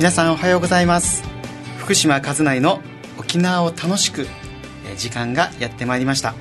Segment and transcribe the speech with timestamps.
[0.00, 1.22] 皆さんおはようございます。
[1.76, 2.80] 福島和内の
[3.18, 4.26] 沖縄を楽しく
[4.96, 6.34] 時間がやってまいりました。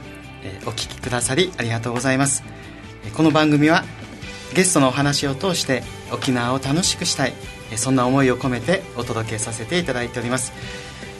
[0.66, 2.42] お聞きくださりありがとうございます。
[3.14, 3.84] この番組は
[4.56, 7.34] ゲストのお話を通して沖縄を楽しくしたい。
[7.76, 10.54] そんな思いを込めてお届けさせていただいております、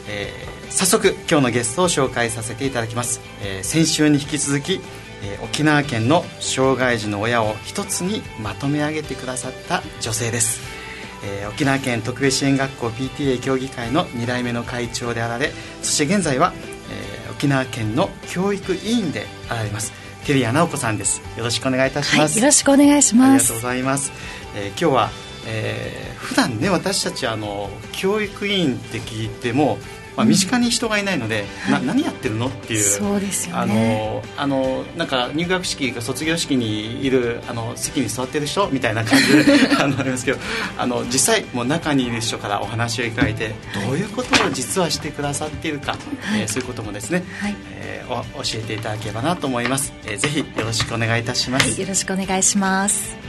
[0.08, 4.80] えー、早速今日のゲストを紹介させていただきます、えー、先週に引き続き、
[5.22, 10.79] えー、沖縄県の障害児の親を一つにまとめ上げてくださった女性です。
[11.24, 15.52] えー、沖縄県特別支援学校 PTA 協議会の2代目の会長であられ
[15.82, 16.52] そして現在は、
[16.90, 19.92] えー、沖縄県の教育委員であられます
[20.24, 21.22] テリア直子さんです。
[21.36, 23.30] よろしくお願いいたします、はい、よろしくお願いします。
[23.30, 24.12] ありがとうございます、
[24.54, 25.10] えー、今日は、
[25.46, 29.78] えー、普段ね私たちあの教育委員って聞いても
[30.16, 39.44] まあ、身近に人がいないので、うん、な何やってるのっていうそうですよ、ね、あのあのなんか入学式か卒業式にいるあの席に座ってる人みたいな感じで
[39.78, 40.38] あのありますけど
[40.78, 43.34] あの実際もう中にいる人からお話をいただい。
[43.40, 47.56] てどういうことを実はしてくださっているか、はい、えー、そういうこともですね、はい。
[47.70, 53.19] えー、教えていただければなと思います、えー、ぜひよろしくお願いいたします、はい、よろしくお願いします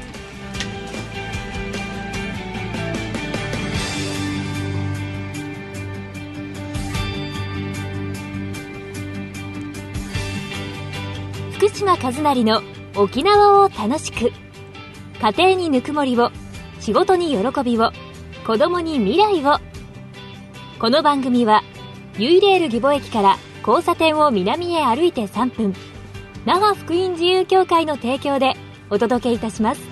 [11.72, 12.62] 島和成の
[12.96, 14.32] 沖縄を楽しく
[15.22, 16.32] 家庭にぬくもりを
[16.80, 17.92] 仕事に喜びを
[18.46, 19.60] 子供に未来を。
[20.80, 21.64] この番組は
[22.18, 25.74] ユイレール義母駅から交差点を南へ歩いて3分。
[26.46, 28.56] 那覇福音自由協会の提供で
[28.90, 29.91] お届けいたします。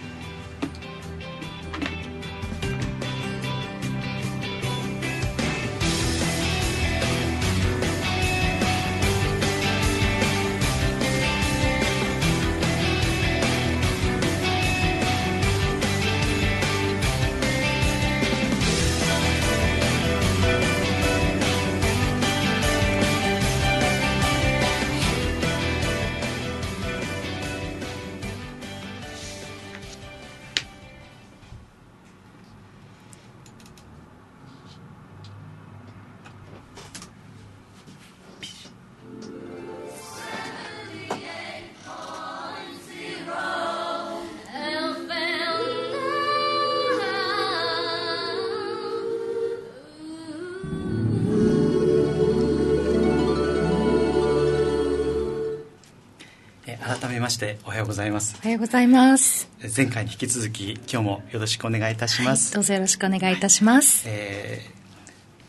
[57.30, 58.36] ましておはようございます。
[58.42, 59.48] おはようございます。
[59.78, 64.62] 前回に引き続き今日もよろしくお願いいたします、はい、どうぞよろしくお願いいたします、え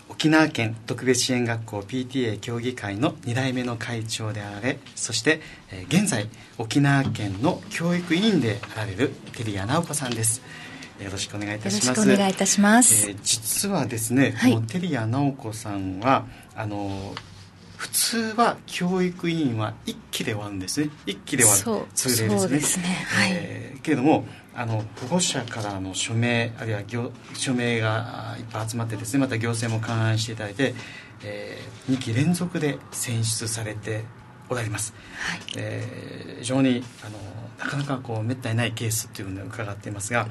[0.09, 5.41] ー、沖縄県特別支援学校 PTA 協議会の2代目の会長であられそして、
[5.73, 10.43] えー、現在沖縄県の教育委員であられる照屋直子さんです。
[11.03, 11.87] よろしくお願いいたします。
[11.87, 13.09] よろしくお願いいたします。
[13.09, 17.15] えー、実はですね、はい、この照屋直子さんはあの
[17.81, 20.91] 普通は教育委員は1期で終わるんですね。
[21.07, 21.87] 1期で終わる。
[21.95, 22.59] 通例ですね。
[22.59, 30.75] ですね、はい、えー、けれどもあの保護者からの署名あるいは行署名がいっぱい集まってですねまた行政も勘案していただいて、
[31.25, 34.05] えー、2期連続で選出されて
[34.51, 37.19] おられます、はい、えー、非常にあの
[37.59, 40.29] なかなかこうめったにないケースっていうのを伺っていますが、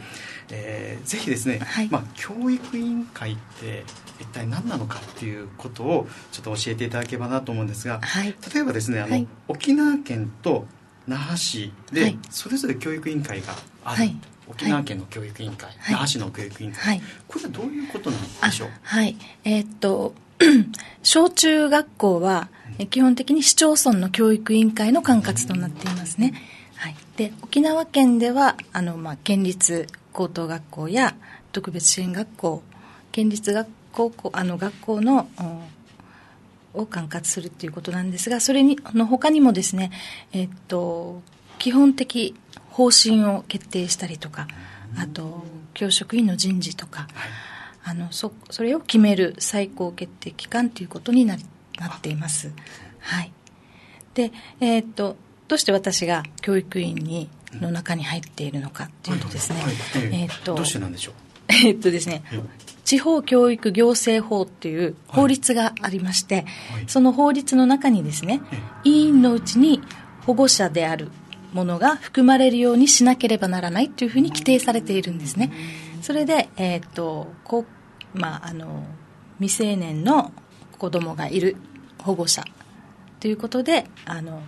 [0.52, 3.85] えー、ぜひですね、はい、まあ、教育委員会って
[4.19, 10.66] 一体何なのかっていうことをちょっと教えていただければなと思うんですが、はい、例えばですねあの、はい、沖縄県と
[11.08, 13.53] 那覇市でそれぞれ教育委員会が
[13.84, 14.09] ある、
[14.47, 18.69] 沖縄県の教育委員会、那覇市の教育委員会、これはどういうことなんでしょう？
[18.84, 19.16] はい。
[19.44, 20.13] えー、っと
[21.04, 22.50] 小中学校は
[22.90, 26.34] 基本的に市町村の教育委員会の管轄となっていますね。
[26.76, 31.16] はい、で沖縄県ではあの、まあ、県立高等学校や
[31.52, 32.64] 特別支援学校
[33.12, 35.28] 県立学校あの学校の
[36.74, 39.92] を管轄するということなんですがそれにの他にもですね、
[40.32, 41.22] えっと、
[41.58, 42.35] 基本的
[42.70, 44.47] 方針を決定したりとか
[44.97, 45.44] あと
[45.74, 47.08] 教職員の人事とか、
[47.90, 51.38] あのそそれを決める最高決定機関ということにな
[51.80, 52.52] なっています。
[53.00, 53.32] はい。
[54.14, 55.16] でえー、っと
[55.47, 59.59] どうして私が教育委員にの中に入っているのかっていうとですね、
[60.12, 61.14] えっとどうしてなんでしょう？
[61.47, 62.22] えっとですね、
[62.86, 66.46] 地方教育行政法っていう法律がありまして、はい。
[66.46, 68.42] はい、その法律の中にですね、
[68.84, 69.82] 委員のうちに
[70.28, 71.09] 保護者である
[71.53, 75.52] ものが含まれるようにしなければならないというふうに規定されているんですね。
[76.03, 77.66] それで、えっ、と、こう、
[78.14, 78.84] まあ、あの、
[79.40, 80.32] 未成年の
[80.78, 81.56] 子供がいる
[82.00, 82.44] 保護者
[83.20, 84.41] ということで、あの、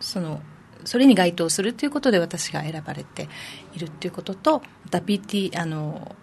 [0.00, 0.40] その
[0.84, 3.28] それに該当するということで私が選ばれて
[3.74, 6.16] いるということとまた PT あの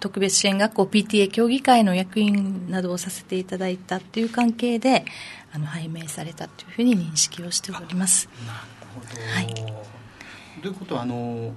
[0.00, 5.04] 特別支援学校 PTA 協議会の役員などをさせていただいたっていう関係で
[5.52, 8.28] あの拝命されたというふうに認識をしております。
[8.46, 8.58] なる
[8.94, 10.60] ほど、はい。
[10.60, 11.54] ということはあの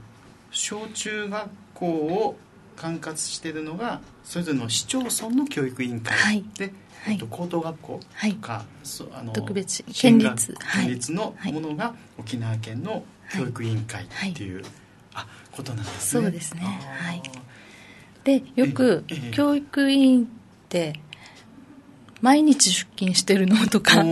[0.52, 2.38] 小中学校を
[2.78, 6.16] 管轄しているのがそれぞれの市町村の教育委員会。
[6.16, 6.46] はい。
[6.58, 6.72] で、
[7.04, 7.14] はい。
[7.14, 8.34] えっと、高等学校はい。
[8.34, 10.56] とか、そうあの特別県立。
[10.60, 10.86] はい。
[10.86, 13.04] 県立のものが沖縄県の
[13.36, 14.64] 教育委員会っていう、
[15.14, 16.24] あことなんですね。
[16.24, 16.62] そうですね。
[16.62, 17.22] はい。
[18.24, 20.28] でよく教育委員っ
[20.68, 21.00] て
[22.22, 24.04] 毎日出勤してるのとか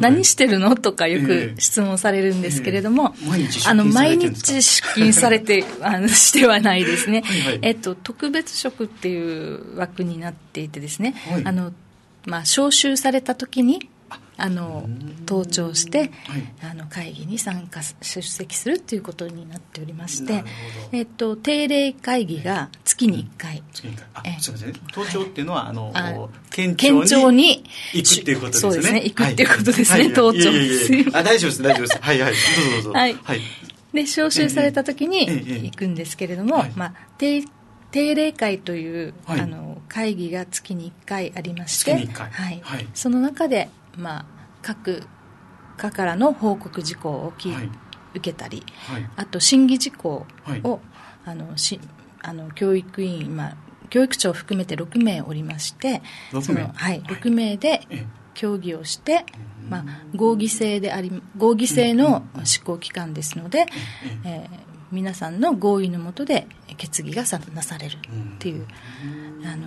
[0.00, 1.54] 何してるのとかよええ。
[1.54, 3.14] く質問されるんですけれども、
[3.66, 7.24] あの毎日出勤されてあの してはないですね。
[7.62, 11.42] えっと、特別職っていう枠になっていてですね、はい。
[11.44, 11.72] あの
[12.26, 13.88] まあ、招集された時に
[14.38, 15.18] あのうん。
[15.28, 16.10] 登庁して、はい。
[16.62, 20.42] あの会議に参加す出席するっていうことになっておりまして
[20.92, 24.40] えっと、定例会議が月に1回、次にあええ。
[24.40, 28.72] すみませんね登庁っていうのは、あのあ県県庁に行くっていうことですね。
[28.72, 29.00] そうですね。
[29.04, 29.84] 行くっていうことですね。
[29.88, 30.08] はい。
[30.08, 30.50] 登庁。
[30.50, 31.62] いやいあ大丈夫です。
[31.62, 31.98] 大丈夫です。
[32.00, 32.32] はいはい。
[32.32, 32.92] どうぞどうぞ。
[32.92, 33.16] はい。
[33.22, 33.40] はい。
[33.92, 35.58] で招集された時にええええ。
[35.64, 36.72] 行くんですけれども、はい。
[36.76, 37.42] まあ、定
[37.90, 39.40] 定例会という、はい。
[39.40, 42.30] あの会議が月に1回ありまして月に一回。
[42.30, 42.60] はい。
[42.62, 42.86] はい。
[42.94, 44.24] その中で、まあ、
[44.62, 45.02] 各
[45.76, 47.70] 課からの報告事項を聞い、はい。
[48.14, 49.10] 受けたりはい。
[49.16, 50.62] あと審議事項を、はい。
[51.26, 51.78] あのし
[52.22, 53.56] あの教育委員今
[53.90, 56.02] 教育長を含めて6名おりまして
[56.32, 57.16] 6そ名のはい、はい。
[57.16, 58.06] 6名でええ。
[58.34, 59.26] 協議をして、
[59.68, 59.84] まあ、
[60.14, 63.66] 合議制であり合議制の執行機関ですので、
[64.24, 66.46] えー皆さんの合意のもとで
[66.76, 67.98] 決議がさなされるっ
[68.38, 68.66] ていう、
[69.44, 69.66] あの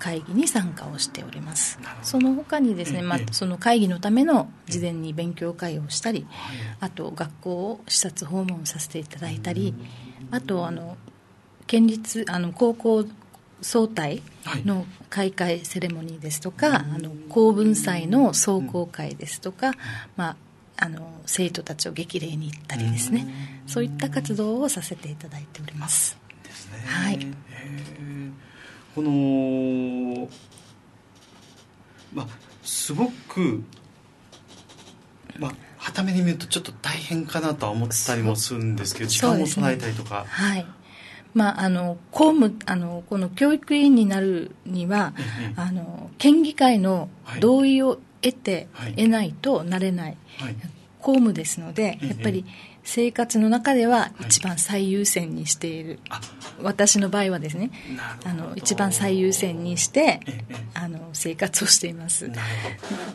[0.00, 1.78] 会議に参加をしております。
[2.02, 6.56] その他にですね、まあええ、その会議のための事前に勉強会をしたり、はい。
[6.80, 9.74] あと学校を視察訪問させていただいたり
[10.30, 10.96] あとあの
[11.66, 13.04] 県立あの高校
[13.60, 14.22] 総体
[14.64, 19.72] の開会セレモニーですとか、あの公文祭の壮行会ですとか、
[20.16, 20.36] まあ、
[20.84, 23.26] あの生徒たちを激励に行ったりですね。
[23.66, 26.16] そういった活動をさせていただいております。
[26.42, 26.78] ですね。
[26.86, 27.14] はい。
[27.16, 28.09] へえ
[28.94, 30.28] この
[32.12, 32.26] まあ
[32.62, 33.62] すごく
[35.38, 40.66] まあ傍目に見るとちょっと大変かなとは思ったりもするんですけど時間も取られたりとか、はい。
[41.32, 47.08] まあ、あの公務あのこの教育委員になるには、ええあの県議会の
[47.40, 48.94] 同意を得て、はい。
[48.94, 50.56] 得ないとなれないはい。
[51.00, 52.44] 公務ですので、ええやっぱり
[52.82, 56.20] 生活の中では一番最優先にしている、あ
[56.62, 57.70] 私の場合はですね
[58.24, 62.30] あの一番最優先にしてええあの生活をしています。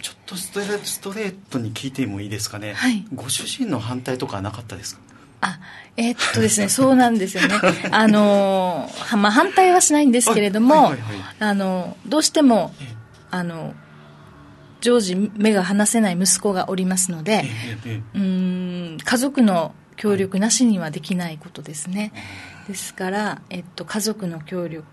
[0.01, 3.05] ちょっとストレストレートに聞いてもいいですかね、はい。
[3.13, 5.01] ご主人の反対とかはなかったですか？
[5.41, 5.59] あ
[5.97, 7.55] えーっとですねそうなんですよね。
[7.91, 11.19] あのはまあ反対はしないんですけれども、はいはいはい。
[11.19, 12.95] はいあのどうしてもええ。
[13.31, 13.73] あの
[14.81, 17.43] 常時目が離せない息子がおりますので、
[18.13, 22.11] うーん家族の協力なしにはできないことですね、
[22.67, 24.85] ですから、えっと、家族の協力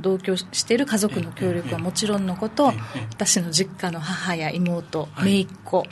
[0.00, 5.46] 同居している家族の協力はもちろんのこと、ええ私の実家の母や妹、はい。
[5.46, 5.84] 姪っ子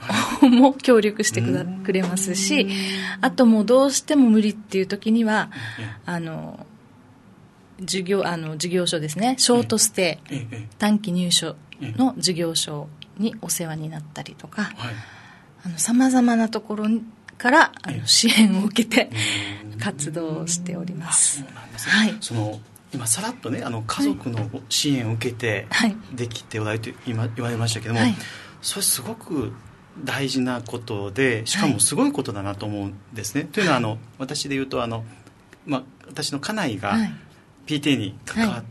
[0.42, 2.68] も協力してくだくれますし
[3.20, 5.86] あともうどうしても無理っていう時にはええ。
[6.06, 6.66] あの
[7.80, 9.34] 授業あの事業所ですね。
[9.38, 10.36] ショートステイ、
[10.78, 14.94] 短期入所の事業所にお世話になったりとかはい。
[15.76, 16.86] さまざまなところ
[17.38, 18.00] からあええ。
[18.00, 19.10] の支援を受けて
[19.72, 19.78] うん。
[19.78, 21.40] 活動をしております。
[21.40, 21.92] そうなんですね。
[21.92, 22.16] はい。
[22.20, 22.60] その
[22.94, 25.96] 今さらっとねあの家族の支援を受けてはい。
[26.14, 28.14] できておられると今言われましたけども、はい。
[28.62, 29.52] それすごく
[30.04, 35.04] 大事なことでしかもはいすごいことだなと思うんですね、というのはあの私で言うとあの、
[35.64, 37.12] まあ、私の家内がはい。
[37.66, 38.64] PTA に関わっ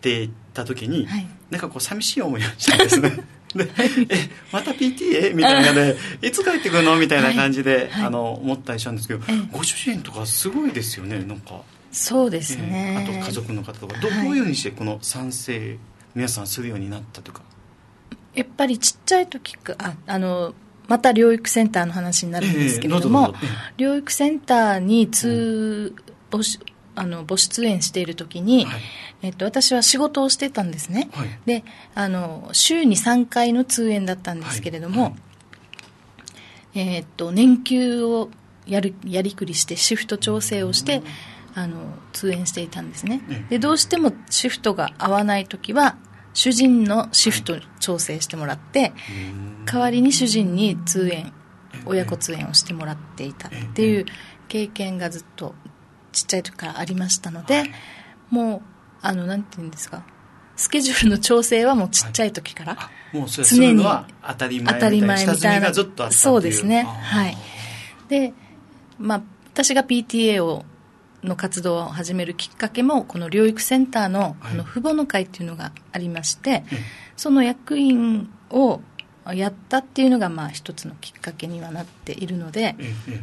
[0.00, 1.26] ていた時に、はい。
[1.50, 3.24] なんかこう寂しい思いをしたんですね
[3.54, 3.70] で
[4.08, 5.34] えまた PTA?
[5.34, 6.96] みたいなねいつ帰ってくるの？
[6.96, 8.06] みたいな感じで、はい。
[8.06, 9.48] あの思ったりしたんですけど、ええ。
[9.52, 14.00] ご主人とかすごいですよねなんか、そうですえね、えあと家族の方とか。
[14.00, 14.24] ど,、はい。
[14.24, 15.78] どういうふうにしてこの賛成
[16.14, 17.42] 皆さんするようになったとか？
[18.34, 20.54] やっぱりちっちゃい時かああの
[20.88, 23.32] また療育センターの話になるんですけれども、
[23.78, 25.94] 療育センターに通、
[26.30, 26.58] 募集
[26.94, 28.80] あの母出演している時に、はい。
[29.22, 31.28] えっと、私は仕事をしてたんですね、はい。
[31.46, 35.16] であの週に3回の通園だったんですけれども、
[36.74, 38.30] えっと年休を
[38.66, 41.02] やるやりくりしてシフト調整をして、
[41.54, 41.78] あの
[42.12, 43.50] 通園していたんですね、ええ。
[43.50, 45.96] でどうしてもシフトが合わない時は
[46.32, 48.92] 主人のシフト調整してもらって、
[49.64, 51.32] 代わりに主人に通園
[51.86, 54.06] 親子通園をしてもらっていたっていう
[54.48, 55.54] 経験がずっと
[56.14, 57.64] ちっちゃい時からありましたので、
[58.30, 58.62] もう
[59.02, 60.02] あのなんていうんですか？
[60.56, 66.84] スケジュールの調整はもうちっちゃい時から、あもうそれするのは当たり前当たり前み下積みたいながずっとあったそうですね。
[66.84, 67.36] はい。
[68.08, 68.32] で
[68.98, 70.64] まあ私が PTA を
[71.24, 74.52] の活動を始めるきっかけもこの療育センターのはい。
[74.52, 76.64] あの父母の会っていうのがありまして、え
[77.16, 78.80] その役員を
[79.32, 83.20] やったっていうのがまあ一つのきっかけにはなっているのでえええ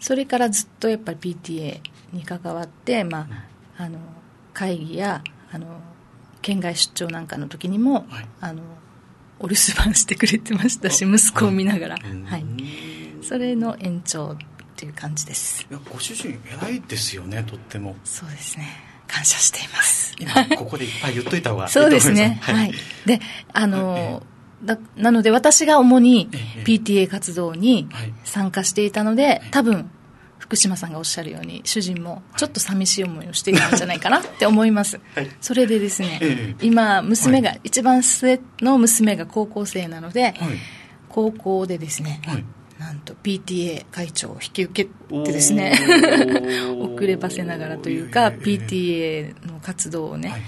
[0.00, 1.80] それからずっとやっぱり PTA
[2.12, 3.28] に関わって、ま
[3.78, 3.98] あ、あの
[4.52, 5.66] 会議やあの
[6.40, 8.28] 県外出張なんかの時にも、はい。
[8.40, 8.62] あの
[9.42, 12.44] お留守番してくれてましたし息子を見ながら、うんはい、
[13.22, 14.36] それの延長っ
[14.76, 15.66] ていう感じです。
[15.68, 17.96] いやご主人偉いですよねとっても。
[18.04, 18.68] そうですね。
[19.08, 20.14] 感謝しています。
[20.18, 22.08] 今ここでいっぱい言っといた方がいいとそ思います。
[22.10, 22.38] うですね。
[22.40, 22.70] ははい。
[22.70, 22.72] い。
[23.06, 23.20] で、
[23.52, 24.22] あの、
[24.64, 26.62] だなので私が主にええ。
[26.62, 28.12] PTA 活動にはい。
[28.24, 29.90] 参加していたので、多分、
[30.52, 35.00] 福島さんがおっしゃるように、主人もちょっと寂しい思いをしていたんじゃないかなって思います。
[35.14, 35.30] はい。
[35.40, 36.66] それでですね、ええ。
[36.66, 40.34] 今、娘が、一番末の娘が高校生なので、はい。
[41.08, 42.44] 高校でですね、はい。
[42.78, 44.90] なんと PTA 会長を引き受け
[45.24, 45.72] てですね
[46.78, 50.42] 遅ればせながらというか、ええ PTA の活動をね、はい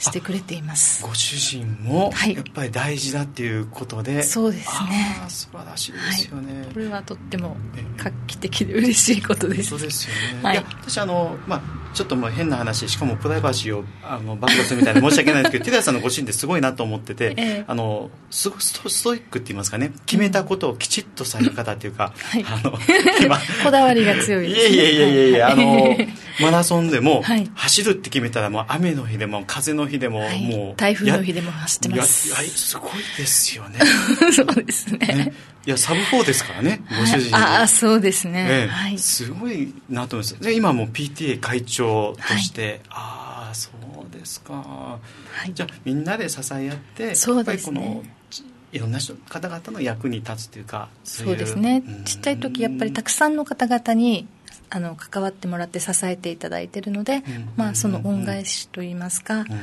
[0.00, 1.02] してくれています。
[1.04, 2.34] ご主人もはい。
[2.34, 5.22] やっぱり大事だっていうことで、そうですね。
[5.28, 7.84] 素晴らしいですよね、これはとってもええ。
[7.96, 9.70] 画期的で嬉しいことです。
[9.70, 10.54] そうですよね、はい。
[10.54, 17.64] い、や私あの、まあ、ちょっともう変な話しかもプライバシーをあの暴露するみたいで申し訳ないんですけど テレ朝さんのご主人ってすごいなと思ってて、ええ。
[17.66, 19.92] あのすごいストストイックって言いますかね。
[20.06, 22.44] 決めたことをきちっとされる方っていうか、はい。
[22.46, 22.78] あの
[23.20, 25.32] 今 こだわりが強いです、ね、いやいやいやいやい。
[25.32, 25.96] や、はあの、
[26.40, 27.50] マラソンでも、はい。
[27.54, 30.46] 走るって決めたらもう雨の日でも風の日でも、はい。
[30.46, 30.80] もう。
[30.80, 32.28] 台風の日でも走ってます。
[32.28, 33.80] いやいやすごいですよね。
[34.32, 34.98] そうですね。
[34.98, 35.32] ね。
[35.66, 37.36] いや、サブ4ですからね、ご主人。
[37.36, 38.66] はいああそうですね、ええ。
[38.68, 38.98] はい。
[38.98, 40.40] すごいなと思います。
[40.40, 43.70] で、今もう PTA 会長として、ああ、そ
[44.08, 44.54] うですか。
[44.54, 45.00] は
[45.46, 45.54] い。
[45.54, 47.80] じゃあ、みんなで支え合って、そうですね。
[47.80, 51.82] やっぱりこの、ちいろんな人方々の役に立つというか、そうですね。
[51.86, 52.04] うん。
[52.04, 54.28] ちっちゃい時やっぱりたくさんの方々に
[54.68, 57.24] あの関わってもらって支えていただいているので、ん。
[57.56, 59.54] まあ、その恩返しといいますか、う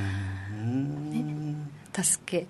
[0.59, 1.71] ん。
[1.93, 2.47] 助け。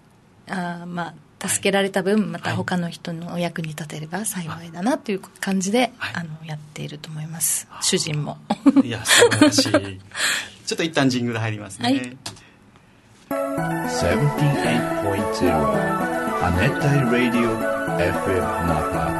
[0.50, 6.14] あーまあ助けられた分また他の人のお役に立てれば幸いだなという感じで、はい。
[6.16, 7.68] あのやっていると思います。
[7.82, 8.38] 主人も。
[8.84, 9.72] いや、素晴らしい。
[9.72, 11.90] ちょっと一旦ジングル入りますね。
[11.90, 12.18] はい。
[13.30, 15.98] 78.0
[16.40, 17.58] Aneta Radio
[17.98, 19.18] FM Napa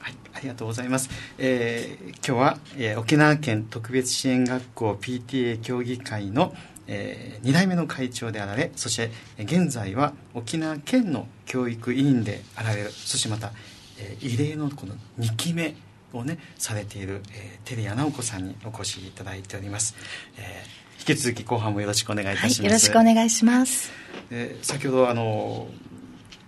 [0.00, 1.08] はい、ありがとうございます。
[1.38, 6.54] えー今日は、えー沖縄県特別支援学校 PTA 協議会の、
[6.86, 13.52] え2代目の会長であられ、そしてえー現在は沖縄県の教育委員であられる、そしてまた、
[13.98, 15.74] えー異例のこの2期目
[16.12, 19.94] をね、されている、えー、照屋直子さんにお越しいただいております。
[20.36, 22.60] えー引き続き後半もよろしくお願いいたします。
[22.60, 23.92] はいよろしくお願いします
[24.30, 25.68] で先ほどあの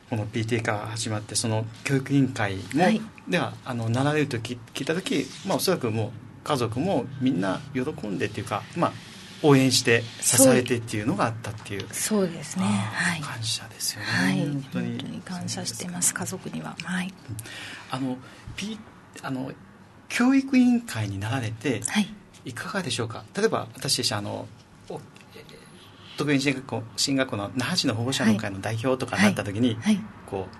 [0.08, 6.10] この PTA から始まってその教育委員会も、はいではあのなられると聞聞いた時、まあ、おそらくもう
[6.44, 8.92] 家族もみんな喜んでっていうか、まあ、
[9.46, 11.86] 応援して支えてっていうのがあったっていう。
[11.92, 12.64] そうですね。
[12.64, 13.20] はい。
[13.20, 14.40] 感謝ですよね、はい。
[14.40, 16.12] 本本当に感謝しています。
[16.14, 16.76] 家族には。
[16.82, 17.12] はい。
[17.90, 18.16] あの、
[18.56, 18.78] P、
[19.22, 19.52] あの
[20.08, 22.08] 教育委員会になられて、はい。
[22.44, 23.24] いかがでしょうか？
[23.36, 24.46] 例えば私たちあの
[26.16, 30.00] 特別支援学校進学校の那覇市の保護者の会の代表とかになった時に、はい。
[30.26, 30.56] こう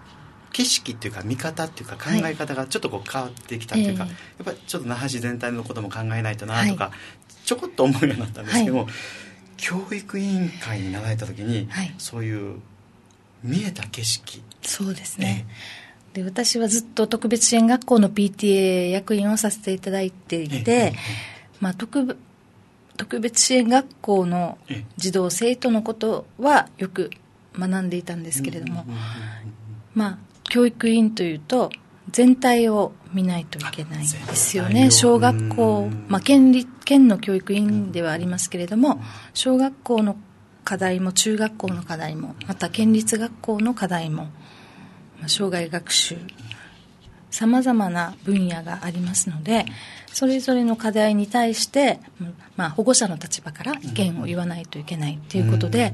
[0.53, 6.93] 景色っていうか見方っていうか考え方がちょっとこう変わってきたというか、ええやっぱりちょっと那覇市全体のことも考えないとなとか、
[7.47, 8.89] ちょこっと思うようになったんですけども、は
[9.57, 11.95] 教育委員会になられた時に、はい。
[11.97, 12.61] そういう
[13.43, 14.43] 見えた景色。
[14.63, 15.47] そうですね、
[16.13, 20.93] で私はずっと特別支援学校の PTA 役員をさせていただいていて、ええ
[21.61, 22.19] まあ、特別
[22.97, 24.85] 特別支援学校のええ。
[24.97, 27.11] 児童生徒のことはよく
[27.57, 28.85] 学んでいたんですけれども、
[29.95, 31.71] まあ、教育委員というと
[32.11, 34.91] 全体を見ないといけないですよね。
[34.91, 39.01] 小学校うん、まあ、県立県の教育委員ではありますけれども
[39.35, 40.17] 小学校の
[40.65, 44.25] 課題も中学校の課題もまた県立学校の課題も、
[45.19, 46.17] まあ、生涯学習
[47.31, 49.67] さまざまな分野がありますので
[50.13, 55.93] それぞれの課題に対して、うんまあ、保護者の立場から意見を言わないといけないということで、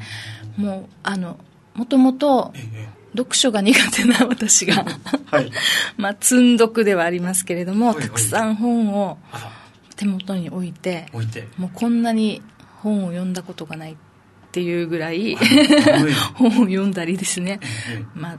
[0.56, 1.38] もうあの
[1.74, 4.84] もともとええ読書が苦手な 私が、
[5.30, 5.50] はい。
[5.96, 9.18] まあ積んどくではありますけれどもたくさん本を
[9.96, 11.48] 手元に置いて置いて。
[11.58, 12.40] もうこんなに
[12.80, 13.96] 本を読んだことがないっ
[14.50, 18.38] ていうぐらいはい 本を読んだりですね、ええまあ、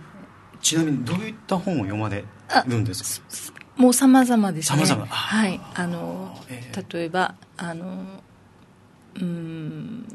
[0.62, 2.24] ちなみにどういった本を読まれ
[2.68, 3.53] るんですか？
[3.77, 4.84] もう様々ですね。
[5.10, 5.60] はい。
[5.74, 6.84] あのええ。
[6.94, 8.06] 例えばあの
[9.15, 10.06] うん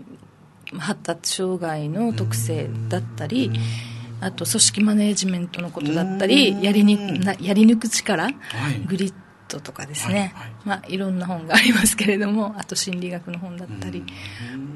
[0.77, 3.51] 発達障害の特性だったり、
[4.21, 8.35] あと組織マネジメントのことだったりやりになやり抜く力、い。
[8.87, 9.15] グリッ
[9.49, 10.53] ドとかですね、はいはい。
[10.65, 14.05] まあ、いろんな本がありますけれども あと心理学の本だったり、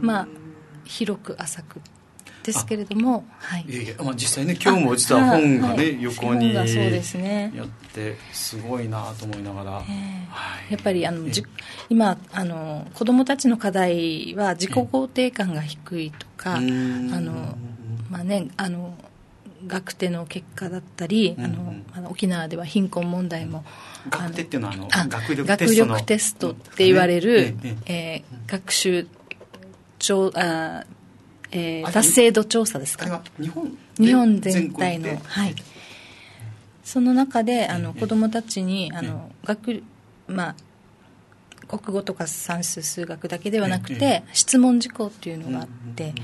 [0.01, 0.29] まあ、
[0.85, 1.81] 広く浅く
[2.43, 3.65] ですけれども、はい。
[3.69, 6.03] いやいや、まあ、実際ね今日も実は本がね、はい。
[6.03, 7.53] 横にそうですね。
[7.55, 9.83] ってすごいなと思いながら、は
[10.69, 10.73] い。
[10.73, 11.45] やっぱりあのじ
[11.89, 17.25] 今あの子どもたちの課題は自己肯定感が低いとか、あうん。
[17.25, 17.57] の
[18.11, 18.99] まあねあの
[19.67, 21.87] 学手の結果だったり、あのうんうん。
[21.95, 23.65] あの沖縄では貧困問題も、
[24.11, 25.93] あの学手っていうのはあのあ学力テストの。
[25.95, 29.07] 学力テストって言われる、ええええー学習
[29.99, 30.85] 調あ、
[31.53, 33.23] えー達成度調査ですか？
[33.41, 35.55] 日本日本全体のはい。
[36.83, 39.83] その中であの子どもたちにあの学
[40.27, 40.57] まあ
[41.79, 46.15] 国語とか算数数学だけではなくえて質問事項っていうのがあってうんうん。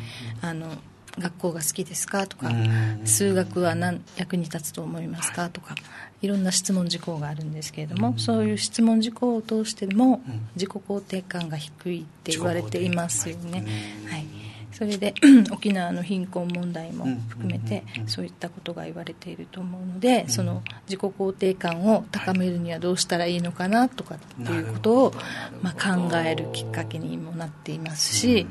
[0.42, 0.76] あの
[1.18, 5.74] 学校が好きですかとかうん数学は何役に立つと思いますかとか
[6.20, 10.48] いろんな質問事項があるんですけれどもそういう質問事項を通してもうん。
[10.54, 13.64] 自己肯定感が低いって言われていますよね。
[14.08, 14.26] はい。
[14.72, 15.14] それで
[15.50, 25.14] 沖縄の貧困問題も含めてそういったことが言われていると思うのでその自己肯定感を高めるにはどうしたらいいのかなとかっていうことを
[25.62, 28.46] まあ考えるきっかけにもなっていますし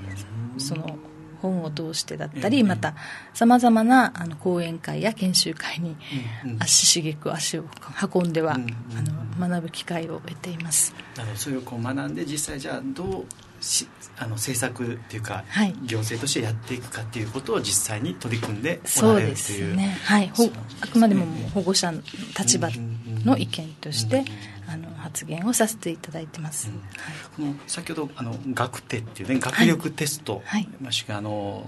[0.57, 0.97] その
[1.41, 2.95] 本を通してだったりまた
[3.33, 5.95] さまざまなあの講演会や研修会に
[6.59, 7.65] 足しげく足を
[8.13, 10.93] 運んではあの学ぶ機会を得ています。
[11.15, 11.39] なるほど。
[11.39, 13.25] それをこう学んで実際じゃあどう
[13.63, 15.75] しあの政策っていうか、はい。
[15.83, 20.63] 行政としてやっていくかっていうことを実際に取り組んでおられるそうですというね、はい、ほそうですね。
[20.81, 22.01] あくまでも保護者の
[22.37, 22.69] 立場
[23.25, 24.25] の意見として、
[24.67, 26.75] あの発言をさせていただいてます、うん。
[26.75, 27.53] はい。
[27.53, 30.67] この先ほどあの学手っていうね学力テスト、はい。
[30.81, 31.65] ましくあの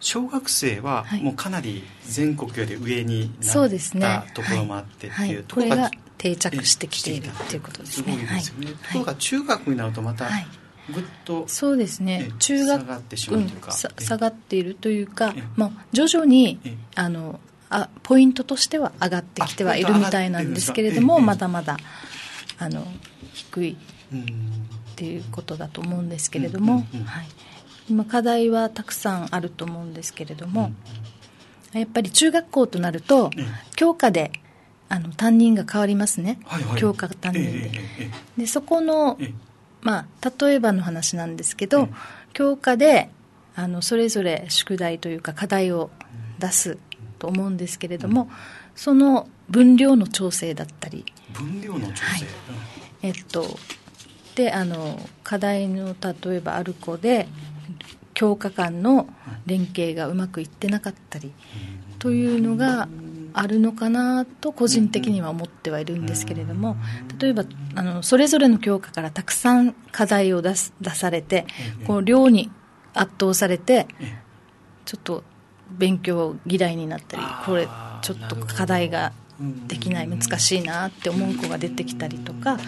[0.00, 1.22] 小学生ははい。
[1.22, 4.06] もうかなり全国より上になそうですね。
[4.06, 5.30] ったところもあってってはい。
[5.30, 8.12] いうところがこれが定着してきているっていうことですね。
[8.12, 8.74] すごいですよね、はい。
[8.74, 10.46] ところが中学になるとまたはい。
[10.92, 12.28] ぐっと、そうですね。
[12.30, 13.72] え中学下がってしまうというか。
[13.72, 16.76] 下がっているというかえ、まあ、徐々にえ。
[16.94, 21.76] あのあポイントとしては上がってきてはいるみたいなんですけれどもまだまだ
[22.58, 22.86] あの
[23.34, 23.76] 低い
[24.12, 24.24] うんっ
[24.96, 26.84] ていうことだと思うんですけれども、はい、
[27.88, 30.72] 今課題はたくさんあると思うんですけれども、
[31.72, 33.44] やっぱり中学校となると、ええ。
[33.76, 34.32] 教科で
[34.88, 36.80] あの担任が変わりますね、はいはい。
[36.80, 37.70] 教科担任で,、
[38.38, 39.18] でそこの
[39.80, 41.94] まあ、例えばの話なんですけど、うん。
[42.32, 43.08] 教科で
[43.54, 45.90] あのそれぞれ宿題というか課題を
[46.40, 46.78] 出す
[47.18, 48.30] と思うんですけれども、
[48.74, 52.24] その分量の調整だったり、分量の調整、はい。
[53.02, 53.58] えっと、
[54.34, 57.26] であの課題の例えばある子で
[58.14, 59.08] 教科間の
[59.46, 61.32] 連携がうまくいってなかったり
[61.98, 62.88] というのが
[63.32, 66.76] あるのかなと個人的には思ってはいるんですけれども
[67.20, 71.84] 例えばあのそれぞれの教科からたくさん課題を出す出されてええ。
[71.84, 72.50] こう量に
[72.94, 74.18] 圧倒されてええ。
[74.84, 75.24] ちょっと
[75.70, 77.68] 勉強嫌いになったりこれ
[78.02, 79.12] ちょっと課題が
[79.66, 82.58] できないうん難しいなって思う子が出てきたりとか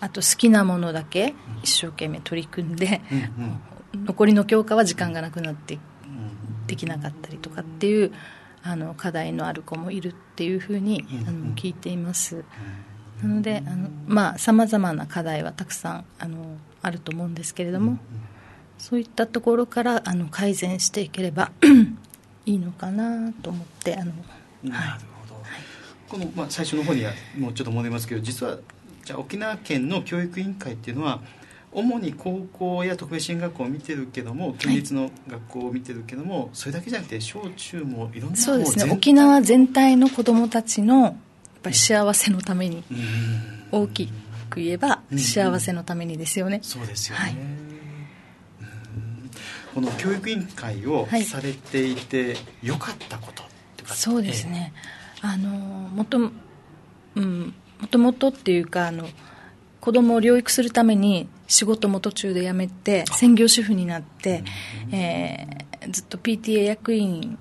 [0.00, 4.04] あと好きなものだけ一生懸命取り組んでうんうん。
[4.06, 8.12] 残りの教科は時間がなくなってうんできなかったりとかっていう
[8.62, 11.48] あの課題のある子もいるっていうふうにあうん。
[11.50, 12.44] の聞いています。
[13.22, 13.62] なので
[14.38, 17.98] さまざまな課題はたくさんあのあると思うんですけれども
[18.76, 21.52] そういったところからあの改善していければ
[22.46, 24.12] いいのかなと思ってあの
[24.62, 25.42] なるほど、
[26.08, 28.58] この、まあ、最初の方にはもうちょっと戻りますけど実は
[29.04, 31.20] じゃあ沖縄県の教育委員会っていうのは
[31.72, 38.92] 主に高校や特別支援学校を見てるけども県立の学校を見てるけども、それだけじゃなくて小中もいろんなそうですね。
[38.92, 41.14] 沖縄全体の子どもたちのやっ
[41.64, 43.80] ぱり幸せのためにうん。
[43.82, 44.08] 大き
[44.48, 45.18] く言えばうん。
[45.18, 47.32] 幸せのためにですよね、そうですよね、はい。
[47.32, 47.63] うん
[49.74, 51.24] この教育委員会をはい。
[51.24, 53.42] されていてよかったこと
[53.76, 54.72] とかそうですね、
[55.20, 56.30] あのもと,、
[57.16, 59.06] うん、もともとっていうかあの
[59.80, 64.44] 子供を療育するために仕事も途中で辞めて専業主婦になって、
[64.92, 67.38] えーずっと PTA 役員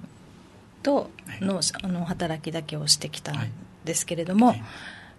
[0.82, 1.10] と
[1.42, 3.36] のあの働きだけをしてきたん
[3.86, 4.64] ですけれども、はい。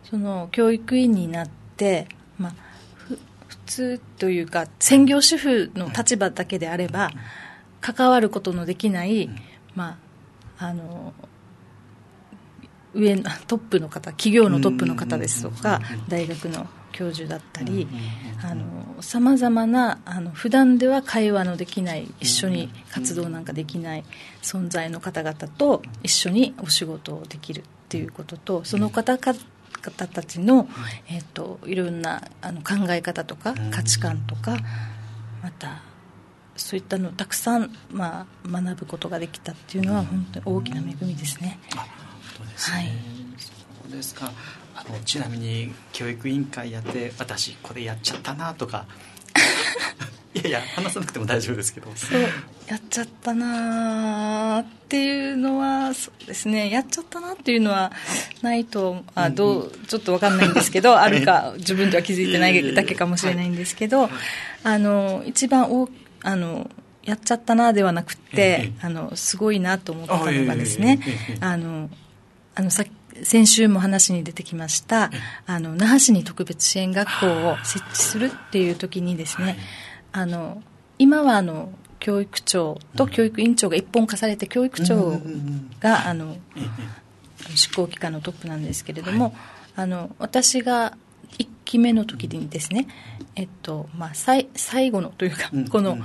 [0.04, 2.06] その教育委員になって、
[2.38, 2.54] まあ、
[3.64, 7.10] 通というか専業主婦の立場だけであれば
[7.80, 9.28] 関わることのできない、
[9.74, 9.98] ま
[10.58, 11.12] あ、あの
[12.94, 17.88] 上のトップの方企業のトップの方ですとかうん大学の教授だったり
[19.00, 24.04] さまざまなあの普段では会話のできない一緒に活動なんかできない
[24.42, 29.38] 存在の方々と一緒にお仕事をできるっていうこととその方々
[29.90, 30.68] たちの、
[31.08, 34.56] えーと、いろんなあの考え方とか価値観とか
[35.42, 35.82] また
[36.56, 41.58] そういったのをたくさん、まあ、学ぶことができたっていうのは本当に大きな恵みですね。
[41.76, 41.86] あ
[42.36, 42.86] そうですね、はい、
[43.38, 44.32] そうですか。
[44.76, 48.86] あのちなみに教育委員会やって私これやっちゃったなとか
[50.34, 51.90] いやいや話さなくても大丈夫ですけど。
[51.94, 52.20] そう
[52.66, 57.92] やっちゃったなっていうのはそうですねやっちゃったなっていうのは
[58.40, 64.08] ないとあどうちょっと分かんないんですけど あるか自分では気づいてないだけかもしれないんですけど
[64.62, 65.88] あの一番大
[66.22, 66.70] あの
[67.02, 71.00] やっちゃったなではなくて、あのすごいなと思ったのがですね、
[71.38, 71.90] あの
[72.54, 72.82] あのさ
[73.22, 75.10] 先週も話に出てきました
[75.46, 79.58] あの那覇市に特別支援学校を設置するっていう時にですね、
[80.16, 80.62] あの
[80.96, 85.20] 今はあの教育長と教育委員長が一本化されて教育長
[85.80, 86.36] があの
[87.56, 89.34] 執行機関のトップなんですけれども、
[89.74, 90.96] あの私が
[91.38, 92.86] 1期目の時にですね、
[93.34, 95.98] えっとまあ、最最後のというか、この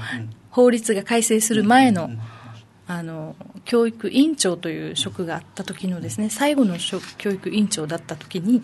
[0.50, 2.10] 法律が改正する前の、
[2.88, 6.78] あの教育委員長という職があった時のですね最後の
[7.20, 8.64] 教育委員長だった時に、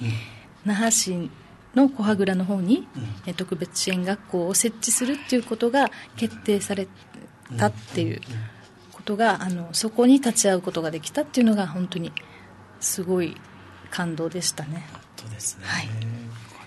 [0.65, 1.29] 那覇市
[1.75, 2.87] の小羽倉の方に、
[3.27, 6.87] うん、特別支援学校を設置するっていうことが決定され
[7.57, 8.21] たっていう
[8.91, 12.11] ことが、あのそこに立ち会うことができたっていうのが本当に
[12.79, 13.35] すごい
[13.91, 14.87] 感動でしたね。
[14.91, 15.91] 本当ですね、はい、こ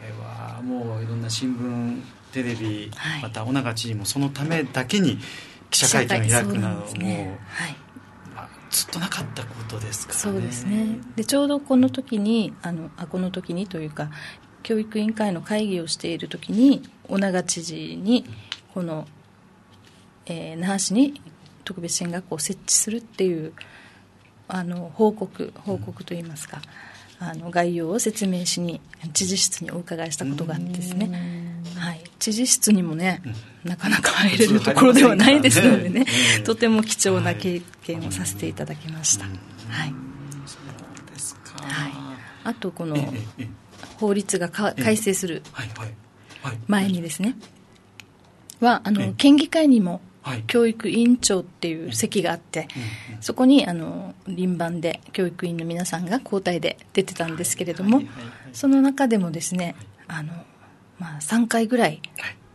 [0.03, 5.18] れはもういろんな新聞テレビ、はい、また尾長知事もそのためだけに
[5.71, 7.77] 記者会見を開くなども、ねはい。
[8.71, 10.23] ずっとなかったことですからね。
[10.23, 10.99] そうですね。
[11.16, 14.11] でちょうどこの時にあのあこの時にというか
[14.62, 18.25] 教育委員会の会議をしている時に尾長知事に
[18.75, 19.07] この、
[20.27, 21.21] えー、那覇市に
[21.64, 23.53] 特別支援学校を設置するっていう
[24.49, 26.62] あの報告報告といいますか、
[27.21, 28.81] あの概要を説明しに
[29.12, 31.11] 知事室にお伺いしたことがあってですね、
[31.77, 33.23] はい、知事室にもね、
[33.64, 36.07] なかなか入れるところではないですのでね、
[36.44, 39.25] とても貴重な経験をさせていただきました。
[39.25, 39.35] はい、
[39.85, 39.94] はい、
[42.44, 42.97] あとこの、
[43.99, 45.43] 法律が改正する
[46.67, 47.37] 前にですね、
[48.61, 50.01] はあの県議会にも
[50.47, 52.69] 教育委員長っていう席があって、
[53.21, 58.03] そこにあの輪番で教育委員の皆さんが交代で出てたんですけれども、
[58.53, 59.75] その中でもですね
[60.07, 60.33] あの、
[60.99, 62.01] まあ、3回ぐらい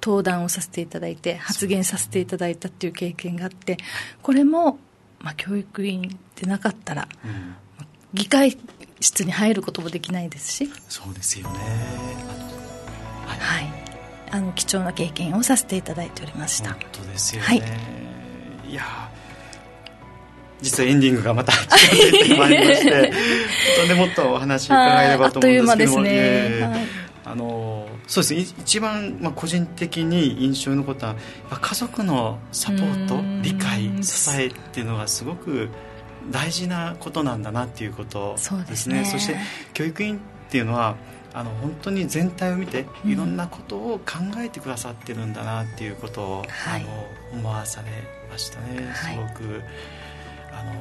[0.02, 3.78] 登壇をさせていただいて発言させていただいたっていう経験があって
[4.22, 4.78] これも、
[5.20, 7.08] まあ、教育委員でなかったら、
[8.14, 8.58] 議会
[9.04, 10.72] 室に入ることもできないですし。
[10.90, 11.60] そうですよね。
[13.28, 13.74] はい、はい、
[14.32, 16.72] あの貴重な経験をさせていただいておりました。
[16.74, 17.58] 本当ですよね、はい、
[18.70, 18.84] いや
[20.62, 23.12] 実はエンディングがまた近づいてまいりまして
[23.88, 26.10] でもっとお話伺えればと思うんですけども、ね。
[26.14, 26.80] えーはい、
[27.26, 28.40] あのそうですね。
[28.60, 31.16] 一番、まあ、個人的に印象に残った
[31.50, 35.70] 家族のサポート理解支えっていうのがすごく
[36.32, 38.36] 大事なことなんだなっていうこと
[38.68, 39.36] ですね、ね、そして
[39.74, 40.96] 教育委員っていうのは
[41.34, 47.90] あの本当に全体を見ていろんなことを考えてくださってるんだなっていうことを、うん、あの思わされ
[48.30, 49.62] ましたね、はい、すごく
[50.52, 50.74] あの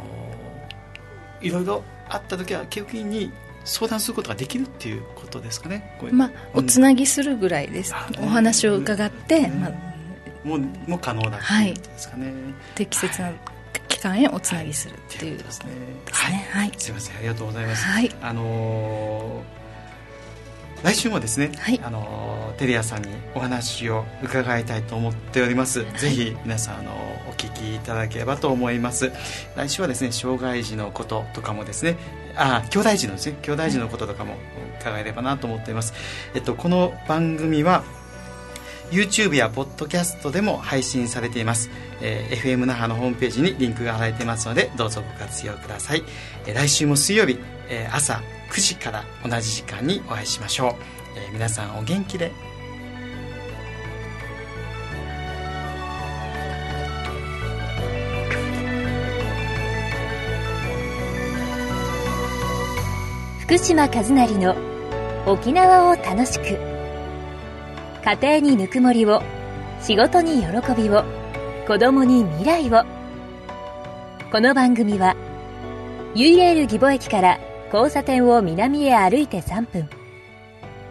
[1.41, 3.33] いろいろあった時は教育委員に
[3.65, 9.73] 相談することができるっていうことですかね、まあ、おつなぎするぐらいです、お話を伺って、まあ、
[10.45, 12.35] もうもう可能だっていうことですかね、はい、
[12.75, 13.33] 適切な
[14.09, 15.67] 間へおつなぎするっていうですね、
[16.11, 17.17] はい、はい、すいません。
[17.17, 26.91] ありがとうございます、はい、あのー、来週もですね、はい、あのテリアさんにお話を伺いたいと思っております、はい、ぜひ皆さんあの
[27.29, 29.13] お聞きいただければと思います。
[29.57, 31.97] 来週はですね障害児のこととかもですね
[32.37, 34.37] あ兄弟児のですね兄弟児のこととかも
[34.81, 35.93] 伺えればなと思っています、
[36.35, 37.85] えっと、この番組は
[38.93, 41.71] YouTube やポッドキャストでも配信されています、
[42.03, 46.03] えー、FM 那覇のホームページにリンクが貼られていますのでどうぞご活用ください、
[46.47, 47.39] えー、来週も水曜日、
[47.71, 52.31] えー、朝9時から同じ時間にお会いしましょう、えー、皆さんお元気で。
[63.41, 64.57] 福島和成の
[65.27, 66.72] 沖縄を楽しく。
[68.05, 69.23] 家庭にぬくもりを
[69.81, 71.05] 仕事に喜びを
[71.69, 72.85] 子供に未来を
[74.33, 75.15] この番組は
[76.17, 77.39] ユイレール義母駅から
[77.73, 79.89] 交差点を南へ歩いて3分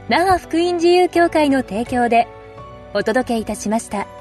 [0.07, 2.29] 那覇福音自由協会の提供で
[2.93, 4.20] お届けいたしました。